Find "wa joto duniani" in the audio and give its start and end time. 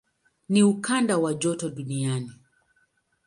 1.17-2.31